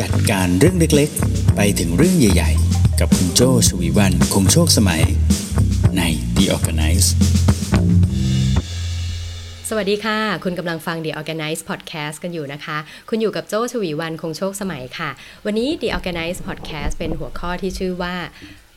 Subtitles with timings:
[0.00, 5.02] จัดการเรื่องเล็กๆ ไปถึงเรื่องใหญ่ๆ กับคุณโจชวีวันคงโชคสมัย
[5.96, 6.02] ใน
[6.36, 7.08] The Organize
[9.68, 15.10] สวัสดีค่ะ คุณกำลังฟัง The Organize Podcast กันอยู่นะคะ คุณอยู่กับโจชวีวันคงโชคสมัยค่ะ
[15.46, 18.14] วันนี้ The Organize Podcast เป็นหัวข้อที่ชื่อว่า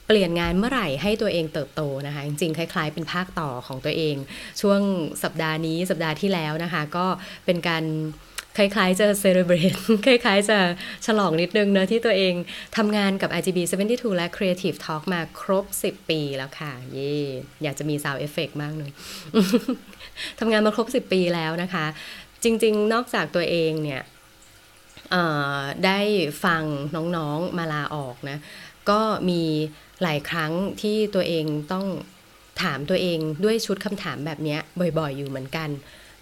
[0.08, 4.16] เปลี่ยนงานเมื่อไหร่ให้ตัวเองเติบโตนะคะ จริงๆ คล้าย ๆ เป็นภาคต่อของตัวเอง
[4.62, 4.82] ช่วง
[5.24, 7.06] สัปดาห์นี้สัปดาห์ที่แล้วนะคะ ก็
[7.46, 7.86] เป็นการ
[8.58, 9.74] คล้ายๆจะเซเลบรต
[10.06, 10.60] คล้ายๆจะ
[11.06, 12.34] ฉลองนิดนึงเนะที่ตัวเอง
[12.78, 13.58] ทำงานกับ IGB
[13.90, 17.14] 72 และ Creative Talk มาครบ 10 ปีแล้วค่ะ เย่
[17.64, 18.92] อยากจะมี sound effect มากเลย
[20.40, 21.86] ทำงานมาครบ 10 ปีแล้วนะคะ
[22.44, 24.02] จริงๆ นอกจากตัวเองเนี่ย
[25.86, 26.00] ได้
[26.44, 26.64] ฟัง
[26.96, 28.38] น้องๆมาลาออกนะ
[28.90, 29.42] ก็มี
[30.02, 31.86] หลายครั้งที่ตัวเองต้อง
[32.64, 34.58] ถามตัวเองด้วยชุดคำถามแบบนี้
[35.00, 35.70] บ่อยๆอยู่เหมือนกัน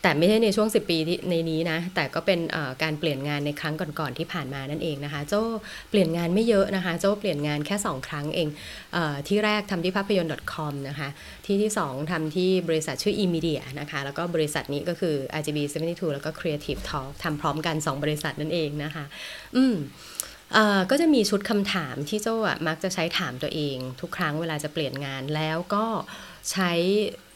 [0.02, 0.98] แต่ไม่ใช่ในช่วง 10 ปี
[1.30, 2.40] ในนี้นะ แต่ก็เป็น
[2.84, 5.42] การเปลี่ยนงานในครั้งก่อนๆที่ผ่านมานั่นเองนะคะ โจ้
[5.90, 8.48] เปลี่ยนงานไม่เยอะนะคะ โจ้เปลี่ยนงานแค่ 2 ครั้งเอง
[8.96, 11.10] อที่แรกทำที่ภาพยนตร์ .com นะคะ
[11.46, 19.04] ที่ที่ 2ทำที่บริษัทชื่อ eMedia นะคะ แล้วก็บริษัทนี้ก็คือ RGB 72แล้วก็ Creative Talk ทำพร้อมกัน 2 บริษัทนั่นเองนะคะ
[19.56, 19.76] อืม
[20.90, 22.36] ก็จะมีชุดคำถามที่โจ้
[22.68, 25.86] มักจะใช้ถามตัวเอง ทุกครั้งเวลาจะเปลี่ยนงานแล้วก็
[26.52, 26.72] ใช้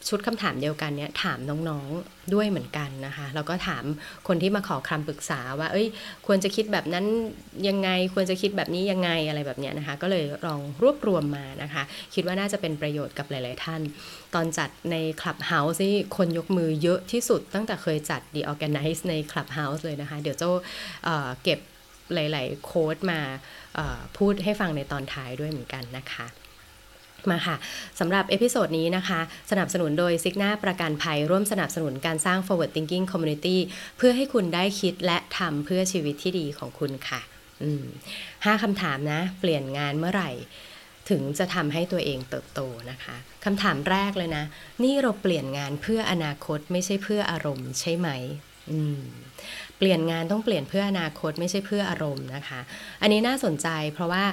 [0.09, 3.83] ชุดคำถามเดียวกันเนี่ยถามน้องๆด้วยเหมือนกันนะคะแล้วก็ถาม
[4.27, 5.87] คนที่มาขอคำปรึกษาว่า เอ้ย
[6.27, 7.05] ควรจะคิดแบบนั้น
[7.67, 13.81] ยังไงควรจะคิดแบบนี้ยังไงอะไรแบบนี้นะคะ ก็เลยลองรวบรวมมานะคะ คิดว่าน่าจะเป็นประโยชน์กับหลาย ๆ ท่าน
[14.35, 20.51] ตอนจัดใน Clubhouse ที่คนยกมือเยอะที่สุดตั้งแต่เคยจัด The Organize ในคลับเฮาส์เลยนะคะ เดี๋ยวโจ้า
[21.43, 21.59] เก็บ
[22.13, 23.19] หลาย ๆ quote มา
[24.17, 26.27] พูดให้ฟังในตอนท้ายด้วยเหมือนกันนะคะ
[27.31, 27.55] มาค่ะ
[27.99, 29.19] สำหรับ episode นี้นะคะ
[29.51, 33.57] สนับสนุนโดย Cigna ประกันภัยร่วมสนับสนุนการสร้าง forward thinking community
[33.97, 37.21] เพื่อให้คุณได้คิดและทำเพื่อชีวิตที่ดีของคุณค่ะ
[38.45, 40.31] ห้าคำถามนะ เปลี่ยนงานเมื่อไหร่
[41.09, 44.43] ถึงจะทำให้ตัวเองเติบโตนะคะคำถามแรกเลยนะ
[44.83, 48.09] นี่เราเปลี่ยนงานเพื่ออนาคตไม่ใช่เพื่ออารมณ์ใช่ไหม
[49.77, 52.59] เปลี่ยนงานต้องเปลี่ยนเพื่ออนาคตไม่ใช่เพื่ออารมณ์นะคะ
[53.01, 54.23] อันนี้น่าสนใจเพราะว่า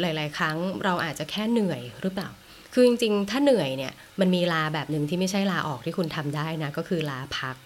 [0.00, 2.30] หลาย ๆ ครั้งเราอาจจะแค่เหนื่อยหรือเปล่า
[2.74, 7.56] คือจริง ๆ ถ้าเหนื่อยเนี่ยมันมีลาแบบหนึ่งที่ไม่ใช่ลาออกที่คุณทำได้นะก็คือลาพัก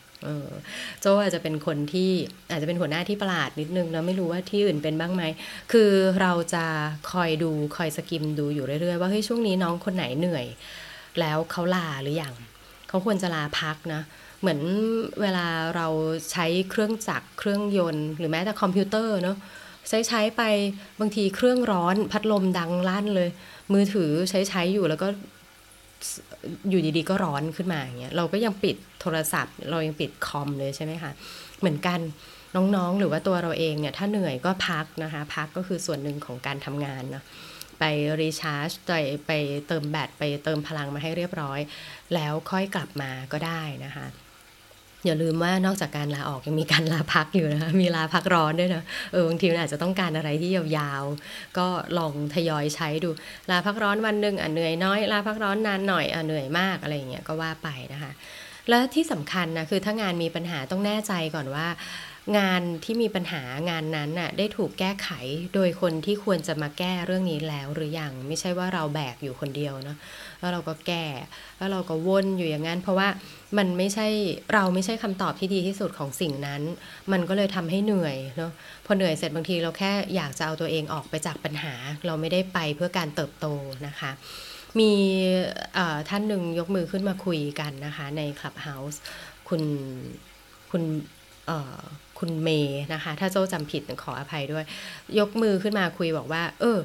[1.00, 2.10] โจอาจจะเป็นคนที่
[2.50, 5.22] อาจจะเป็นหัวหน้าที่ประหลาดนิดนึงนะไม่รู้ว่าที่อื่นเป็นบ้างไหม
[5.72, 6.64] คือเราจะ
[7.12, 10.46] คอยดูคอยสกิมดูอยู่เรื่อย ๆ ว่าเฮ้ยช่วงนี้น้องคนไหนเหนื่อย
[11.20, 12.34] แล้วเขาลาหรืออยัง
[12.88, 14.02] เขาควรจะลาพักนะ
[14.40, 14.60] เหมือน
[15.20, 15.46] เวลา
[15.76, 15.86] เรา
[16.32, 19.36] ใช้เครื่องจักรเครื่องยนต์ หรือแม้แต่คอมพิวเตอร์เนาะ
[19.88, 20.42] ใช้ใช้ไป
[21.00, 23.28] บางทีเครื่องร้อนพัดลมดังลั่นเลย
[23.72, 25.08] มือถือใช้ใช้อยู่แล้วก็
[26.70, 31.12] อยู่ดีๆก็ร้อนขึ้นมาอย่างเงี้ยเราก็ยังปิดโทรศัพท์ เรายังปิดคอมเลยใช่ไหมคะ
[31.60, 32.00] เหมือนกัน
[32.56, 37.24] น้องๆ หรือว่าตัวเราเองเนี่ยถ้าเหนื่อยก็พักนะคะ พักก็คือส่วนหนึ่งของการทำงานเนาะ
[37.78, 37.84] ไป
[38.20, 38.92] รีชาร์จไป
[39.26, 39.32] ไป
[39.68, 41.60] เติมแบตไปเติมพลังมาให้เรียบร้อย
[42.14, 44.06] แล้วค่อยกลับมาก็ได้นะคะ
[45.06, 51.66] อย่าลืมว่านอกจากการลาออกยังมีการลาพักอยู่นะคะมีลาพักร้อนด้วยนะเออบางทีมันอาจจะต้องการอะไรที่ยาวๆ ก็
[51.98, 53.10] ลองทยอยใช้ดู
[53.50, 58.12] ลาพักร้อนวันหนึ่งอะเหนื่อยน้อย ลาพักร้อนนานหน่อยอะเหนื่อยมากอะไรอย่างเงี้ยก็ว่าไปนะคะ
[58.68, 61.66] แล้วที่สำคัญนะคือถ้างานมีปัญหาต้องแน่ใจก่อนว่า
[62.38, 65.08] งานที่มีปัญหางานนั้นน่ะได้ถูกแก้ไข
[65.54, 69.96] โดยคนที่ควรจะมาแก้เรื่องนี้แล้วหรืออยังไม่ใช่ว่าเราแบกอยู่คนเดียวเนาะ
[70.40, 71.06] แล้วเราก็แก้
[71.58, 73.08] แล้วเราก็วนอยู่อย่างนั้น เพราะว่า
[73.58, 74.06] มันไม่ใช่
[74.54, 76.62] เราไม่ใช่คำตอบที่ดีที่สุดของสิ่งนั้น
[77.12, 78.52] มันก็เลยทำให้เหนื่อยเนาะ
[78.86, 81.74] พอเหนื่อยเสร็จบางทีเราแค่อยากจะเอาตัวเองออกไปจากปัญหา
[82.06, 83.46] เราไม่ได้ไปเพื่อการเติบโต
[83.86, 84.10] นะคะ
[84.78, 84.92] มี
[86.08, 89.00] ท่านหนึ่งยกมือขึ้นมาคุยกันนะคะในคลับเฮาส์
[89.48, 89.62] คุณ
[90.70, 90.82] คุณ
[92.18, 94.64] คุณเมย์นะคะ ถ้าโจจำผิดขออภัยด้วย
[95.18, 96.78] ยกมือขึ้นมาคุยบอกว่า เออ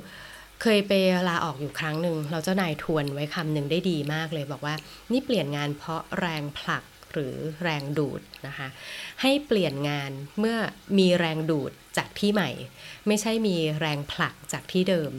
[0.61, 0.93] เคยไป
[1.29, 4.75] ลาออกอยู่ครั้งหนึ่งเราเจ้านายทวนไว้คำหนึ่งได้ดีมากเลย บอกว่า
[5.11, 6.83] นี่เปลี่ยนงานเพราะแรงผลัก
[7.13, 8.67] หรือแรงดูดนะคะ
[9.21, 10.57] ให้เปลี่ยนงานเมื่อ
[10.97, 12.49] มีแรงดูดจากที่ใหม่
[13.07, 15.11] ไม่ใช่มีแรงผลักจากที่เดิม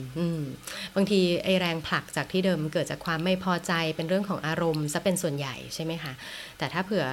[0.95, 6.13] บางทีไอแรงผลักจากที่เดิมเกิดจากความไม่พอใจเป็นเรื่องของอารมณ์ซะเป็นส่วนใหญ่ใช่ไหมคะ
[6.59, 7.05] แต่ถ้าเผื่อ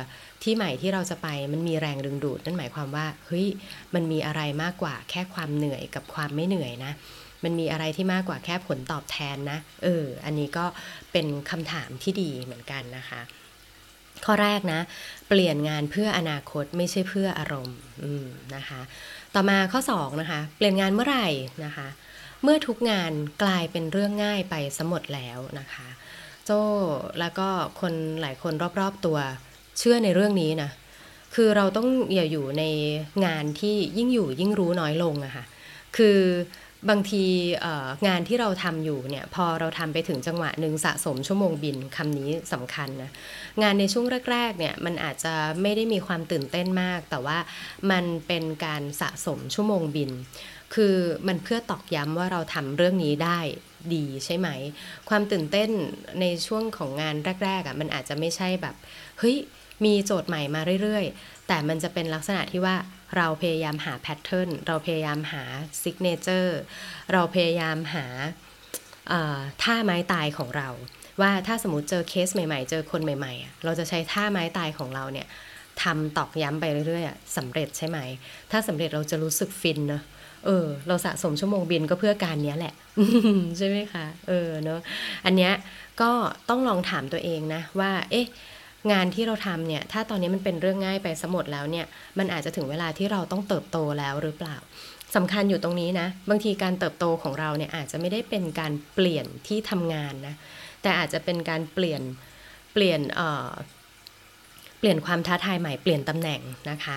[0.43, 3.47] ที่ใหม่ที่เราจะไปมันมีแรงดึงดูดนั่นหมายความว่าเฮ้ย
[3.93, 6.91] มันมีอะไรมากกว่าแค่ความเหนื่อยกับความไม่เหนื่อยนะ
[7.43, 10.65] มันมีอะไรที่มากกว่าแค่ผลตอบแทนนะ เออ อันนี้ก็
[11.11, 13.21] เป็นคำถามที่ดีเหมือนกันนะคะ
[14.25, 14.81] ข้อแรกนะ
[15.27, 17.77] เปลี่ยนงานเพื่ออนาคตไม่ใช่เพื่ออารมณ์
[18.55, 18.81] นะคะ
[19.35, 21.27] ต่อมาข้อ2นะคะ เปลี่ยนงานเมื่อไหร่
[21.65, 21.87] นะคะ
[22.43, 23.11] เมื่อทุกงาน
[23.43, 25.87] กลายเป็นเรื่องง่ายไปสมดแล้วนะคะ
[26.45, 26.61] โจ้
[27.19, 27.47] แล้วก็
[27.81, 29.17] คนหลายคนรอบๆตัว
[29.77, 30.73] เชื่อในเรื่องนี้นะค
[31.35, 32.63] คือเราต้องอย่าอยู่ใน
[33.25, 35.45] งานที่ยิ่งอยู่ยิ่งรู้น้อยลงอะค่ะ
[35.97, 36.19] คือ
[36.89, 37.23] บางที
[38.07, 43.11] งานที่เราทำอยู่เนี่ยพอเราทำไปถึงจังหวะหนึ่งสะสมชั่วโมงบินคำนี้สำคัญนะ
[43.61, 47.37] งานในช่วงแรกๆเนี่ยมันอาจจะไม่ได้มีความตื่นเต้นมาก แต่ว่า
[47.91, 50.11] มันเป็นการสะสมชั่วโมงบิน
[50.75, 50.95] คือ
[51.27, 53.39] มันเพื่อตอกย้ำว่าเราทำเรื่องนี้ได้
[53.93, 54.47] ดีใช่ไหม
[55.09, 55.69] ความตื่นเต้น
[56.21, 58.75] ในช่วงของงานแรกๆอะ่ะมันอาจจะไม่ใช่แบบ
[59.19, 59.35] เฮ้ย
[59.85, 62.75] มีโจทย์ใหม่มาเรื่อยๆ แต่มันจะเป็นลักษณะที่ว่า
[63.17, 65.43] เราพยายามหา pattern เราพยายามหา
[65.81, 66.59] signature
[67.13, 68.05] เราพยายามหา
[69.63, 70.69] ท่าไม้ตายของเรา
[71.21, 75.27] ว่าถ้าสมมติเจอเคสใหม่ๆ เจอคนใหม่ๆ เราจะใช้ท่าไม้ตายของเราเนี่ย
[75.83, 77.97] ทำตอกย้ำไปเรื่อยๆสำเร็จใช่ไหม
[78.51, 80.03] ถ้าสำเร็จเราจะรู้สึกฟินเนะ
[80.45, 82.73] เออ เราสะสมชั่วโมงบินก็เพื่อการนี้แหละ
[83.57, 84.79] ใช่ไหมคะ เออเนาะ
[85.25, 85.53] อันเนี้ย
[86.01, 86.11] ก็
[86.49, 88.25] ต้องลองถามตัวเองนะว่า เอ๊ะ
[88.91, 91.85] งานที่เราทำเนี่ยถ้าตอนนี้มันเป็นเรื่องง่ายไปสมดแล้วเนี่ย
[92.17, 94.57] มันอาจจะถึงเวลาที่เราต้องเติบโตแล้วหรือเปล่า
[95.15, 100.35] สำคัญอยู่ตรงนี้นะบางทีการเติบโตของเราเนี่ยอาจจะไม่ได้เป็นการเปลี่ยนที่ทำงานนะ
[100.81, 102.01] แต่อาจจะเป็นการเปลี่ยน
[102.73, 103.49] เปลี่ยนเอ่อ
[104.79, 106.95] เปลี่ยนความท้าทายใหม่เปลี่ยนตำแหน่งนะคะ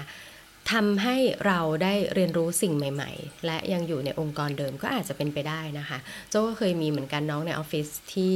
[0.73, 1.17] ทำให้
[1.47, 5.99] เราได้เรียนรู้สิ่งใหม่ ๆ และยังอยู่ในองค์กรเดิมก็อาจจะเป็นไปได้นะคะ
[6.31, 8.35] โจ้ก็เคยมีเหมือนกันน้องในออฟฟิศที่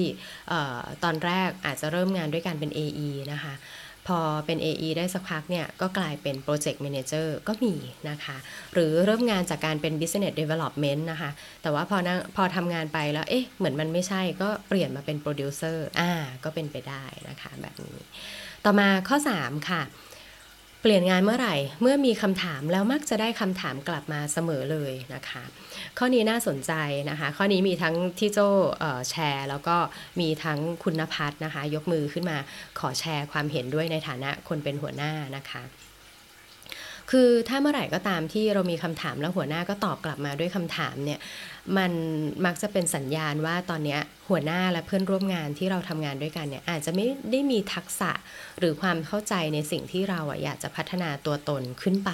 [1.04, 3.54] ตอนแรกอาจจะเริ่มงานด้วยการเป็น AE นะคะ
[4.06, 7.74] พอเป็น AE ได้สักพักเนี่ย ก็กลายเป็น Project Manager ก็มี
[8.10, 8.36] นะคะ
[8.74, 11.30] หรือเริ่มงานจากการเป็น Business Development นะคะ
[11.62, 16.12] แต่ว่าพอนะพอทำงานไปแล้ว เอ๊ะ เหมือนมันไม่ใช่ก็เปลี่ยนมาเป็น Producer อ่า
[16.44, 17.98] ก็เป็นไปได้นะคะแบบนี้
[18.64, 19.82] ต่อมาข้อ 3 ค่ะ
[20.86, 25.44] เปลี่ยนงานเมื่อไหร่ เมื่อมีคำถามแล้วมักจะได้คำถามกลับมาเสมอเลยนะคะ
[25.98, 26.72] ข้อนี้น่าสนใจ
[27.10, 28.38] นะคะ ข้อนี้มีทั้งที่โจ
[29.10, 29.76] แชร์ แล้วก็
[30.20, 32.38] มีทั้งคุณนภัทรนะคะ ยกมือขึ้นมา
[32.78, 35.62] ขอแชร์ความเห็นด้วยในฐานะคนเป็นหัวหน้านะคะ
[37.16, 41.20] คือถ้าเมื่อไหร่ก็ตามที่เรามีคำถามแล้วหัวหน้าก็ตอบกลับมาด้วยคำถามเนี่ย
[41.76, 41.92] มัน
[42.46, 48.10] มักจะเป็นสัญญาณว่าตอนนี้หัวหน้าและเพื่อนร่วมงานที่เราทำงานด้วยกันเนี่ยอาจจะไม่ได้มีทักษะ
[48.58, 52.10] หรือความเข้าใจในสิ่งที่เราอะอยากจะพัฒนาตัวตนขึ้นไป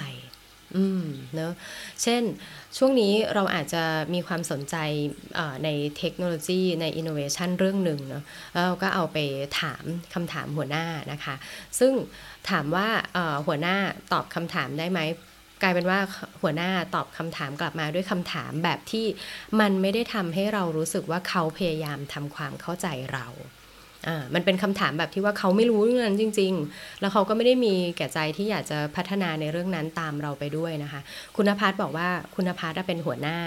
[0.75, 1.03] อืม
[1.35, 1.53] เนอะ
[2.03, 2.23] เช่น
[2.77, 3.83] ช่วงนี้เราอาจจะ
[4.13, 4.75] มีความสนใจ
[5.63, 8.23] ในเทคโนโลยีในอินโนเวชันเรื่องหนึ่งเนาะ
[8.53, 9.17] แล้วก็เอาไป
[9.61, 9.83] ถาม
[10.13, 11.35] คำถามหัวหน้านะคะ
[11.79, 11.93] ซึ่ง
[12.49, 12.87] ถามว่า
[13.47, 13.75] หัวหน้า
[14.13, 14.99] ตอบคำถามได้ไหม
[15.61, 15.99] กลายเป็นว่า
[16.41, 19.05] หัวหน้าตอบคำถามกลับมาด้วยคำถามแบบที่
[19.59, 23.27] มันไม่ได้ทำให้เรารู้สึกว่าเขาพยายามทำความเข้าใจเรา
[24.07, 31.01] อ่ามันเป็นคำถามแบบที่ว่าเขาไม่รู้เรื่องนั้นจริง ๆ แล้วเขาก็ไม่ได้มีแก่ใจที่อยากจะพัฒนาในเรื่องนั้นตามเราไปด้วยนะคะ
[31.35, 33.37] คุณพัฒบอกว่าคุณพัฒเป็นหัวหน้า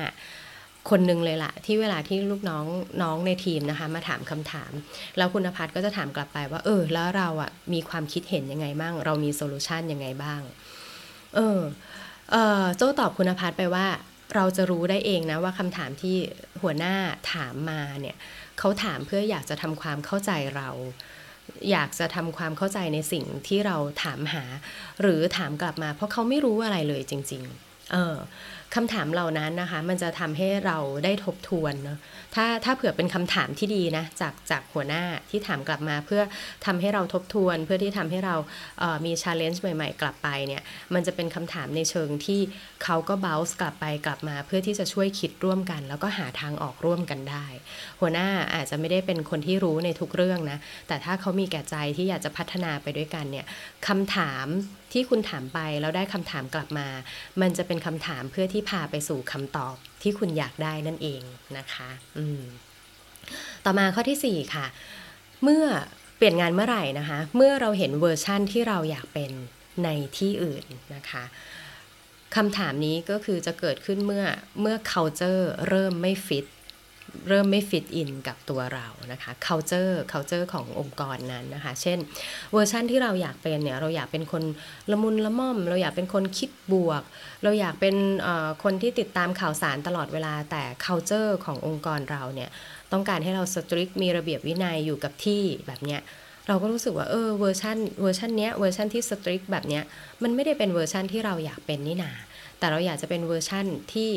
[0.91, 2.65] คนหนึ่งเลยละที่เวลาที่ลูกน้อง
[3.03, 4.73] น้องในทีมนะคะมาถามคำถาม
[5.17, 10.41] แล้วคุณพัฒก็จะถามกลับไปว่า เออ แล้วเราอะมีความคิดเห็นยังไงบ้าง เรามีโซลูชันยังไงบ้าง
[11.35, 11.61] เออ
[12.31, 13.87] เออโจ้ตอบคุณพัฒไปว่า
[14.35, 16.17] เราจะรู้ได้เองนะว่าคำถามที่
[16.63, 16.95] หัวหน้า
[17.33, 18.17] ถามมาเนี่ย
[18.59, 20.71] เขาถามเพื่ออยากจะทำความเข้าใจเรา
[21.71, 24.45] อยากจะทำความเข้าใจในสิ่งที่เราถามหา
[25.01, 28.17] หรือถามกลับมา เพราะเขาไม่รู้อะไรเลยจริง ๆ เออ
[28.75, 31.99] คำถามเหล่านั้นนะคะ มันจะทำให้เราได้ทบทวนเนาะ
[32.35, 36.23] ถ้าถ้าเผื่อเป็นคำถามที่ดีนะจากจากหัวหน้าที่ถามกลับมาเพื่อ
[36.67, 38.37] ทำให้เราทบทวน เพื่อที่ทำให้เรา
[38.81, 40.63] เมีชาเลนจ์ใหม่ ๆ กลับไปเนี่ย
[40.95, 42.41] มันจะเป็นคำถามในเชิงที่
[42.85, 47.47] เขาก็เบลส์กลับไปกลับมา เพื่อที่จะช่วยคิดร่วมกัน แล้วก็หาทางออกร่วมกันได้
[48.01, 50.59] หัวหน้าอาจจะไม่ได้เป็นคนที่รู้ในทุกเรื่องนะ
[50.89, 53.47] แต่ถ้าเขามีแก่ใจที่อยากจะพัฒนาไปด้วยกันเนี่ย
[53.87, 54.47] คำถาม
[54.93, 56.89] ที่คุณถามไปแล้วได้คำถามกลับมา
[57.41, 61.23] มันจะเป็นคำถามเพื่อที่พาไปสู่คำตอบที่คุณอยากได้นั่นเอง
[61.57, 62.43] นะคะอืม
[63.65, 64.67] ต่อมาข้อที่ 4 ค่ะ
[65.43, 65.65] เมื่อ
[66.17, 69.31] เปลี่ยนงานเมื่อไหร่นะคะ เมื่อเราเห็นเวอร์ชั่นที่เราอยากเป็น
[69.85, 71.25] ในที่อื่นนะคะ
[72.37, 74.25] คำถามนี้ก็คือจะเกิดขึ้นเมื่อ
[74.61, 76.47] เมื่อ culture เริ่มไม่ฟิต
[77.29, 81.99] เริ่มไม่ fit in กับตัวเรานะคะ culture culture ขององค์กรนั้นนะคะ เช่น
[82.53, 84.43] เวอร์ชั่นที่เราอยากเป็นเนี่ย เราอยากเป็นคน
[84.91, 87.03] ละมุนละม่อม เราอยากเป็นคนคิดบวก
[87.43, 87.97] เราอยากเป็น
[88.65, 92.51] คนที่ติดตามข่าวสารตลอดเวลา แต่ culture ขององค์กรเราเนี่ย
[92.93, 96.03] ต้องการให้เรา strict มีระเบียบวินัยอยู่กับที่แบบเนี้ย
[96.49, 99.83] เราก็รู้สึกว่าเออ version version เนี้ยเวอร์ชันที่ strict แบบเนี้ย
[100.23, 102.13] มันไม่ได้เป็นเวอร์ชันที่เราอยากเป็นนี่นา
[102.59, 104.11] แต่เราอยากจะเป็นเวอร์ชันที่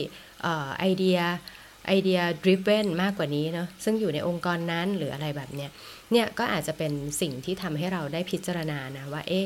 [0.80, 1.20] ไอเดีย
[1.88, 5.72] ไอเดีย driven มากกว่านี้เนาะซึ่งอยู่ในองค์กรนั้นหรืออะไรแบบเนี้ย
[6.12, 9.42] เนี่ยก็อาจจะเป็นสิ่งที่ทำให้เราได้พิจารณานะว่าเอ๊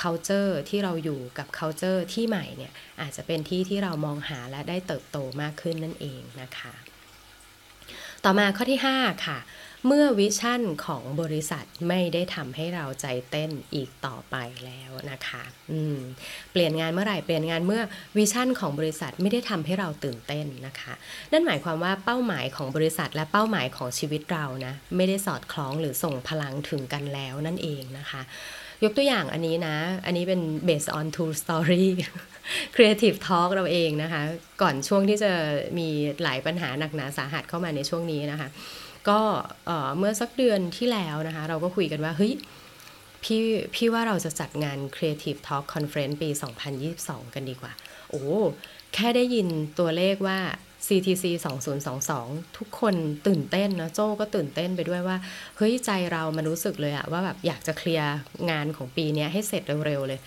[0.00, 6.74] culture ที่เราอยู่กับ culture ที่ใหม่เนี่ยอาจจะเป็นที่ที่เรามองหาและได้เติบโตมากขึ้นนั่นเองนะคะ
[8.24, 9.38] ต่อมาข้อที่ 5 ค่ะ
[9.86, 14.36] เมื่อวิชั่นของบริษัทไม่ได้ทำให้เราใจเต้นอีกต่อไป
[14.66, 15.98] แล้วนะคะอืม
[16.52, 17.82] เปลี่ยนงานเมื่อไหร่เปลี่ยนงานเมื่อ
[18.16, 20.92] วิชั่นของบริษัทไม่ได้ทำให้เราตื่นเต้นนะคะ
[21.32, 28.20] นั่นหมายความว่าเป้าหมายของบริษัทและเป้าหมายของชีวิตเรานะไม่ได้สอดคล้องหรือส่งพลังถึงกันแล้วนั่นเองนะคะ
[28.84, 31.86] ยกตัวอย่างอันนี้นะ อันนี้เป็น based on true story
[32.74, 34.22] creative talk เราเองนะคะ
[34.62, 35.32] ก่อนช่วงที่จะ
[35.78, 35.88] มี
[36.22, 38.48] หลายปัญหาหนักหนาสาหัสเข้ามาในช่วงนี้นะคะ
[39.08, 39.20] ก็
[39.98, 42.32] เมื่อสักเดือนที่แล้วนะคะ เราก็คุยกันว่าเฮ้ย
[43.22, 43.42] พี่
[43.74, 46.28] พี่ว่าเราจะจัดงาน Creative Talk Conference ปี
[46.82, 47.72] 2022 กันดีกว่า
[48.10, 48.24] โอ้
[48.94, 50.38] แค่ได้ยินตัวเลขว่า
[50.86, 51.24] CTC
[51.90, 52.94] 2022 ทุกคน
[53.26, 55.16] ตื่นเต้นนะโจ้ก็ตื่นเต้นไปด้วยว่า
[55.56, 58.12] เฮ้ย ใจเรามันรู้สึกเลยอะว่าแบบอยากจะเคลียร์
[58.50, 60.20] งานของปีนี้ให้เสร็จเร็วๆเลย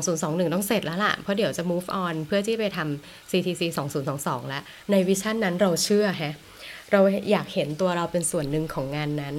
[0.00, 3.62] 2021 ต้องเสร็จแล้วล่ะ เพราะเดี๋ยวจะ move on เพื่อที่ไปทำ CTC
[4.06, 6.34] 2022 แล้ว ในวิชั่นนั้นเราเชื่อแฮะ
[6.92, 9.34] เราอยากเห็นตัวเราเป็นส่วนหนึ่งของงานนั้น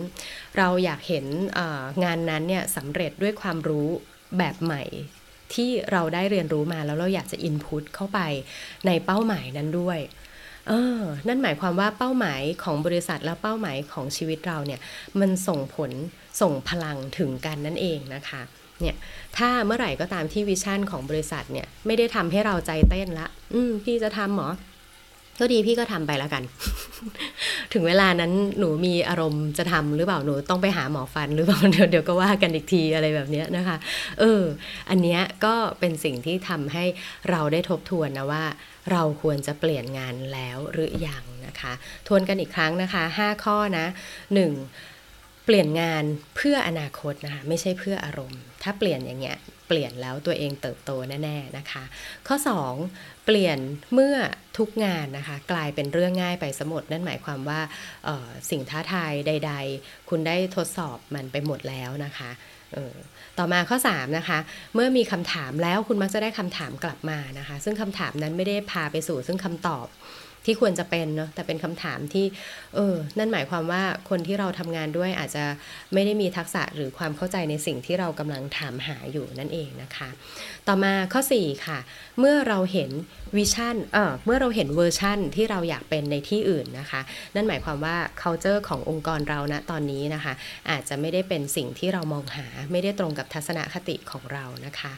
[0.58, 1.26] เราอยากเห็น
[2.04, 3.88] งานนั้นเนี่ยสำเร็จด้วยความรู้
[4.38, 4.84] แบบใหม่
[5.54, 8.20] ที่เราได้เรียนรู้มาแล้วเราอยากจะอินพุตเข้าไป
[8.86, 10.00] ในเป้าหมายนั้นด้วย
[10.68, 14.80] เออนั่นหมายความว่าเป้าหมายของบริษัทและเป้าหมายของชีวิตเราเนี่ย
[15.20, 15.92] มันส่งผล
[16.42, 18.42] ส่งพลังถึงกันนั่นเองนะคะ
[18.82, 18.96] เนี่ย
[19.38, 24.52] ถ้าเมื่อไหร่ก็ตามที่วิชั่นของบริษัทเนี่ยไม่ได้ทำให้เราใจเต้นละ อืมพี่จะทำหรอ
[25.40, 26.44] ก็ดีพี่ก็ทำไปแล้วกัน
[27.74, 33.78] ถึงเวลานั้นหนูมีอารมณ์จะทำหรือเปล่าหนูต้องไปหาหมอฟันหรือเปล่าเดี๋ยวเดี๋ยวก็ว่ากันอีกทีอะไรแบบนี้นะคะ
[34.20, 34.42] เออ
[34.90, 36.86] อันเนี้ยก็เป็นสิ่งที่ทำให้
[37.30, 38.44] เราได้ทบทวนนะว่า
[38.92, 41.74] เราควรจะเปลี่ยนงานแล้วหรืออยังนะคะ
[42.08, 43.86] ทวนกันอีกครั้งนะคะ 5 ข้อนะ
[44.66, 45.46] 1.
[45.46, 46.04] เปลี่ยนงาน
[46.36, 50.92] เพื่ออนาคตนะคะไม่ใช่เพื่ออารมณ์ ถ้าเปลี่ยนอย่างเงี้ย เปลี่ยนแล้วตัวเองเติบโต
[51.24, 51.84] แน่ๆนะคะ
[52.28, 52.36] ข้อ
[52.82, 53.60] 2 เปลี่ยน
[53.94, 54.16] เมื่อ
[54.58, 57.62] ทุกงานนะคะ กลายเป็นเรื่องง่ายไปสมดนั่นหมายความว่า
[58.50, 62.32] สิ่งท้าทายใด ๆ คุณได้ทดสอบมันไปหมดแล้วนะคะ
[63.38, 64.40] ต่อมาข้อ3นะคะ
[64.74, 69.88] เมื่อมีคำถามแล้วคุณมักจะได้คำถามกลับมานะคะ ซึ่งคำถามนั้นไม่ได้พาไปสู่ซึ่งคำตอบ
[70.46, 72.26] ที่ควรจะเป็นเนาะแต่เป็นคำถามที่
[72.76, 75.46] เออนั่นหมายความว่าคนที่เราทำงานด้วยอาจจะ
[75.94, 80.10] ไม่ได้มีทักษะหรือความเข้าใจในสิ่งที่เรากำลังถามหาอยู่นั่นเองนะคะ
[80.68, 81.80] ต่อมาข้อ 4 ค่ะ
[82.20, 82.92] เมื่อเราเห็น
[83.38, 87.02] vision เออเมื่อเราเห็นเวอร์ชั่นที่เราอยากเป็นในที่อื่นนะคะ
[87.36, 90.34] นั่นหมายความว่า culture ขององค์กรเราณนะตอนนี้นะคะ
[90.70, 94.94] อาจจะไม่ได้เป็นสิ่งที่เรามองหาไม่ได้ตรงกับทัศนคติของเรานะคะ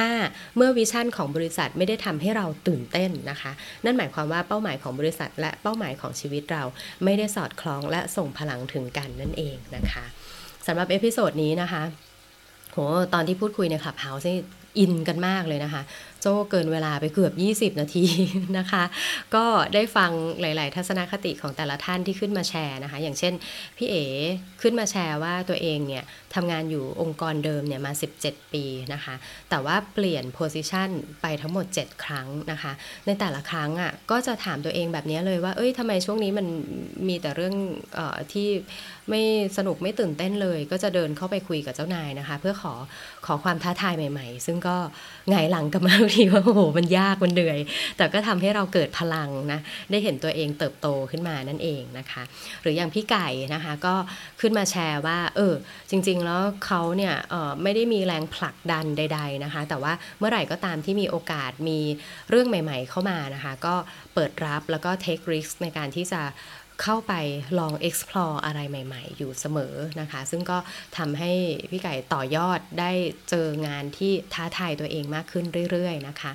[0.00, 0.56] 5.
[0.56, 3.52] เมื่อ vision ของบริษัทไม่ได้ทำให้เราตื่นเต้นนะคะ
[3.84, 6.62] นั่นหมายความว่าเป้าหมายของบริษัท และเป้าหมายของชีวิตเรา
[7.04, 10.04] ไม่ได้สอดคล้องและส่งพลังถึงกันนั่นเองนะคะ
[10.66, 11.82] สำหรับ episode นี้นะคะ
[12.72, 12.78] โห
[13.14, 14.44] ตอนที่พูดคุยใน Clubhouse
[14.78, 15.82] อินกันมากเลยนะคะ
[16.28, 18.04] โจ้เกินเวลาไปเกือบ 20 นาที
[18.58, 18.84] นะคะ
[19.34, 23.34] ก็ได้ฟังหลาย ๆ ทัศนคติของแต่ละท่านที่ขึ้นมาแชร์นะคะ อย่างเช่น
[23.76, 24.04] พี่เอ๋
[24.62, 26.04] ขึ้นมาแชร์ว่าตัวเองเนี่ย
[26.34, 27.92] ทำงานอยู่องค์กรเดิมเนี่ยมา
[28.22, 29.14] 17 ปีนะคะ
[29.50, 30.88] แต่ว่าเปลี่ยนโพสิชัน
[31.22, 32.72] ไปทั้งหมด 7 ครั้งนะคะ
[33.06, 36.46] ในแต่ละครั้งอะ่ะก็จะถามตัวเองแบบนี้เลยว่า เอ้ยทำไมช่วงนี้มัน
[37.08, 37.54] มีแต่เรื่อง
[37.98, 38.48] ออที่
[39.10, 39.22] ไม่
[39.56, 42.74] สนุกไม่ตื่นเต้นเลย ก็จะเดินเข้าไปคุยกับเจ้านายนะคะ เพื่อขอ
[43.26, 44.76] ขอความท้าทายใหม่ ๆ ซึ่งก็
[45.28, 47.60] ไงหลังกับมาทว่าโอ้โหมันยากมันเหนื่อย
[47.96, 52.22] แต่ก็ทำให้เราเกิดพลังนะได้เห็นตัวเองเติบโตขึ้นมานั่นเองนะคะ
[52.62, 53.94] หรืออย่างพี่ไก่นะคะก็
[54.40, 55.54] ขึ้นมาแชร์ว่า เออ
[55.90, 57.14] จริง ๆ แล้วเขาเนี่ย
[57.62, 61.80] ไม่ได้มีแรงผลักดันใด ๆนะคะ แต่ว่าเมื่อไหร่ก็ตามที่มีโอกาสมี
[62.30, 63.74] เรื่องใหม่ ๆ เข้ามานะคะ ก็
[64.14, 66.22] เปิดรับแล้วก็ take risk ในการที่จะ
[66.82, 67.14] เข้าไป
[67.58, 70.58] ลอง explore อะไรใหม่ ๆ อยู่เสมอนะคะ ซึ่งก็
[70.96, 71.32] ทำให้
[71.70, 72.90] พี่ไก่ต่อยอดได้
[73.30, 76.32] เจองานที่ท้าทายตัวเองมากขึ้นเรื่อย ๆ นะคะ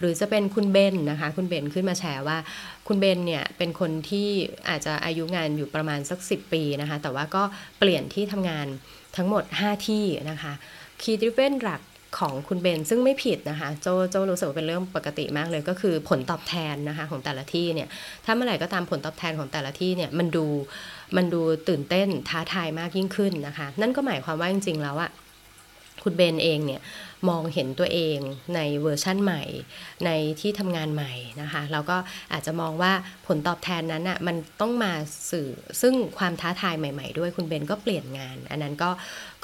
[0.00, 2.38] หรือจะเป็นคุณเบนนะคะ คุณเบนขึ้นมาแชร์ว่า
[2.86, 4.28] คุณเบนเนี่ยเป็นคนที่
[4.68, 7.42] อาจจะอายุงานอยู่ประมาณสัก 10 ปีนะคะ แต่ว่าก็
[7.78, 8.66] เปลี่ยนที่ทำงาน
[9.16, 10.52] ทั้งหมด 5 ที่นะคะ
[11.02, 11.80] คีดริเวนหลัก
[12.18, 17.88] ของคุณเบนซึ่งไม่ผิดนะคะโจโจรู้สึกว่าเป็นเรื่องปกติมากเลยก็คือผลตอบแทนนะคะของแต่ละที่เนี่ย
[18.24, 20.46] ถ้าเมื่อไหร่ก็ตามผลตอบแทนของแต่ละที่เนี่ยมันดู
[21.16, 25.10] มันดูตื่นเต้นท้าทายมากยิ่งขึ้นนะคะ นั่นก็หมายความว่าจริงๆแล้วอะ
[26.04, 26.80] คุณเบนเองเนี่ย
[27.28, 28.18] มองเห็นตัวเอง
[28.54, 29.42] ในเวอร์ชั่นใหม่
[30.04, 30.10] ใน
[30.40, 31.96] ที่ทำงานใหม่นะคะแล้วก็
[32.32, 32.92] อาจจะมองว่า
[33.26, 34.92] ผลตอบแทนนั้นอะ่ะมันต้องมา
[35.30, 35.48] สื่อ
[35.80, 38.90] ซึ่งความท้าทายใหม่ ๆ ด้วยคุณเบนก็เปลี่ยนงาน อันนั้นก็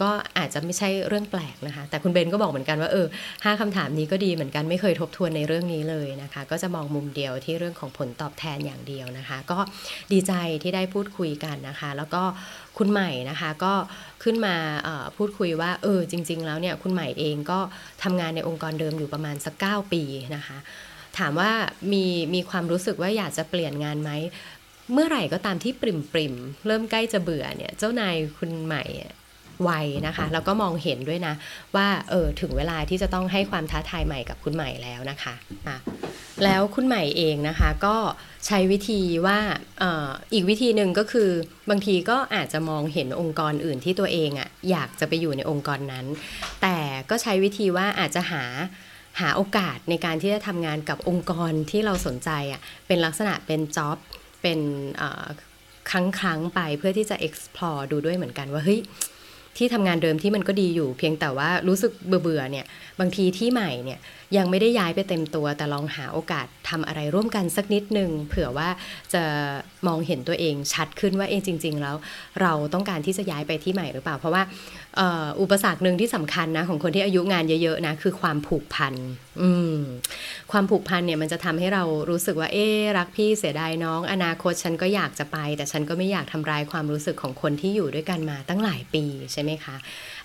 [0.00, 3.06] ก็อาจจะไม่ใช่เรื่องแปลกนะคะ แต่คุณเบนก็บอกเหมือนกันว่าเออ
[3.44, 9.58] ห้าคำถามนี้ก็ดีเหมือนกันไม่เคยทบทวนในเรื่องนี้เลยนะคะ ก็จะมองมุมเดียวที่เรื่องของผลตอบแทนอย่างเดียวนะคะ ก็
[10.12, 12.22] ดีใจที่ได้พูดคุยกันนะคะ แล้วก็
[12.78, 13.74] คุณใหม่นะคะก็
[14.22, 14.56] ขึ้นมา
[15.16, 17.58] พูดคุยว่าเออจริง ๆ แล้วเนี่ยคุณใหม่เองก็
[18.02, 20.02] ทำงานในองค์กรเดิมอยู่ประมาณสัก 9 ปี
[20.36, 20.58] นะคะ
[21.18, 21.52] ถามว่า
[21.92, 22.04] มี
[22.34, 24.10] มีความรู้สึกว่าอยากจะเปลี่ยนงานไหม
[24.92, 26.34] เมื่อไหร่ก็ตามที่ปริมปริม
[26.66, 28.84] เริ่มใกล้จะเบื่อเนี่ยเจ้านายคุณใหม่
[29.62, 29.70] ไว
[30.06, 31.34] นะคะ แล้วก็มองเห็นด้วยนะ
[31.76, 35.34] ว่าเออถึงเวลาที่จะต้องให้ความท้าทายใหม่กับคุณใหม่แล้วนะคะ
[35.68, 35.78] อะ
[36.44, 37.96] แล้วคุณใหม่เองนะคะก็
[38.46, 39.38] ใช้วิธีว่า
[39.78, 41.30] เอ่ออีกวิธีหนึ่งก็คือ
[41.70, 46.06] บางทีก็อาจจะมองเห็นองค์กรอื่นที่ตัวเองอะ่ะอยากจะไปอยู่ในองค์กรนั้น
[46.62, 46.78] แต่
[47.10, 48.44] ก็ใช้วิธีว่าอาจจะหา
[49.20, 53.98] หาโอกาสในการที่จะทำงานกับองค์กรที่เราสนใจอะเป็นลักษณะเป็นจ็อบ
[54.42, 54.60] เป็น
[54.96, 55.24] เอ่อ
[55.90, 58.80] ครั้งครั้งๆไปเพื่อที่จะ explore ดูด้วยเหมือนกันว่าเฮ้ย
[59.56, 62.66] ที่ทำงานเดิมที่มันก็ดีอยู่ เพียงแต่ว่ารู้สึกเบื่อเนี่ย
[63.00, 63.98] บางทีที่ใหม่เนี่ย
[64.36, 68.68] ยังไม่ได้ย้ายไปเต็มตัว แต่ลองหาโอกาสทำอะไรร่วมกันสักนิดนึงเผื่อว่า
[69.14, 69.22] จะ
[69.86, 71.96] มองเห็นตัวเองชัดขึ้นว่าเองจริง ๆ แล้ว
[72.40, 74.42] เราต้องการที่จะย้ายไปที่ใหม่หรือเปล่า เพราะว่า
[75.00, 75.02] อ,
[75.40, 78.94] อุปสรรคหนึ่งที่สำคัญนะของคนที่อายุงานเยอะๆนะคือความผูกพัน
[79.40, 79.50] อื
[80.52, 82.66] ความผูกพันเนี่ยมันจะทำให้เรารู้สึกว่าเอ๊
[82.98, 89.76] รักพี่เสียดายน้อง อนาคตฉันก็อยากจะไป แต่ฉันก็ไม่อยากทำลายความรู้สึกของคนที่อยู่ด้วยกันมาตั้งหลายปีใช่ไหมคะ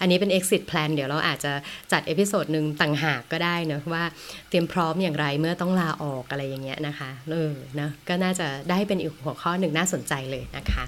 [0.01, 1.51] อันนี้เป็น exit plan เดี๋ยวเราอาจจะ
[1.91, 4.03] จัด episode หนึ่งต่างหากก็ได้เนอะว่า
[4.50, 10.83] เตรียมพร้อมอย่างไรเมื่อต้องลาออกอะไรอย่างเงี้ยนะคะเออนะก็น่าจะได้เป็นอีกหัวข้อหนึ่งน่าสนใจเลยนะคะ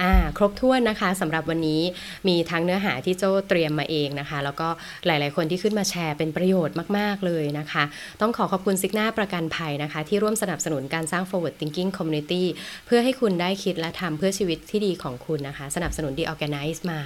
[0.00, 1.82] อ่าครบถ้วนนะคะสำหรับวันนี้
[2.28, 4.68] มีทั้งเนื้อหาที่โจ้เตรียมมาเองนะคะ แล้วก็
[5.06, 7.84] หลาย ๆ คนที่ขึ้นมาแชร์เป็นประโยชน์มาก ๆ เลยนะคะ
[8.20, 12.44] ต้องขอขอบคุณซิกน่าประกันภัยนะคะ ที่ร่วมสนับสนุนการสร้าง forward thinking community
[12.86, 17.00] เพื่อให้คุณได้คิดและทำเพื่อชีวิตที่ดีของคุณนะคะ สนับสนุน The ORGANICE มา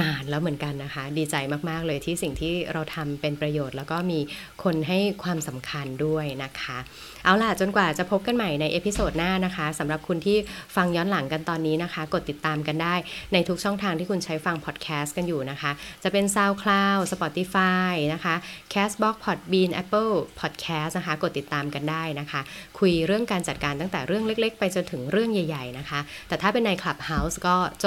[0.00, 1.36] นานแล้วเหมือนกันนะคะ ดีใจ
[1.68, 4.20] มาก ๆ เลยที่สิ่งที่เราทำเป็นประโยชน์ แล้วก็มี
[4.64, 6.78] คนให้ความสำคัญด้วยนะคะ
[7.24, 10.38] เอาล่ะ จนกว่าจะพบกันใหม่ใน episode หน้านะคะสำหรับคุณที่
[10.76, 12.94] ฟังย้อนหลังกันตอนนี้นะคะ กดติดตามกันได้
[13.32, 15.70] ในทุกช่องทางที่คุณใช้ฟังพอดแคสต์กันอยู่นะคะ
[16.02, 18.34] จะเป็น SoundCloud Spotify นะคะ
[18.72, 22.40] Castbox Podbean Apple Podcast นะคะ กดติดตามกันได้นะคะ
[22.78, 27.86] คุยเรื่องการจัดการตั้งแต่เรื่องเล็ก ๆ ไปจนถึงเรื่องใหญ่ ๆ นะคะ แต่ถ้าเป็นใน Clubhouse ก็โจ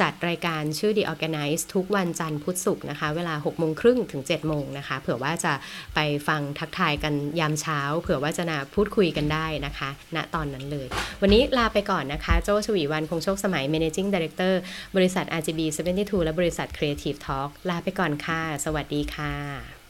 [0.00, 5.52] จัดรายการชื่อ The Organize ทุกวันจันทร์พุธศุกร์นะคะ เวลา6โมงครึ่งถึง7โมงนะคะ เผื่อว่าจะ
[5.94, 5.98] ไป
[6.28, 10.86] ฟังทักทายกันยามเช้า เผื่อว่าจะนาพูดคุยกันได้นะคะ ณตอนนั้นเลย
[11.22, 14.54] วันนี้ลาไปก่อนนะคะ โจชวีวันคงโชคสมัย Managing Director
[14.96, 15.60] บริษัท RGB
[15.94, 19.81] 72 และบริษัท Creative Talk ลาไปก่อนค่ะ สวัสดีค่ะ